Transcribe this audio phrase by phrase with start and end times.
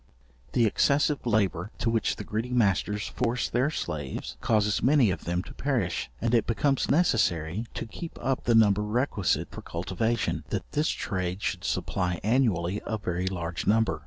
[0.53, 5.43] The excessive labour to which the greedy masters force their slaves, causes many of them
[5.43, 10.71] to perish; and it becomes necessary, to keep up the number requisite for cultivation, that
[10.71, 13.99] this trade should supply annually a very large number.